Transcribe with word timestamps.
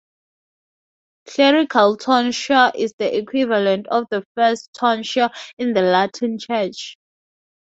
Clerical 1.27 1.95
tonsure 1.95 2.71
is 2.73 2.95
the 2.97 3.15
equivalent 3.19 3.85
of 3.89 4.05
the 4.09 4.25
"first 4.33 4.73
tonsure" 4.73 5.29
in 5.59 5.75
the 5.75 5.83
Latin 5.83 6.39
church. 6.39 6.97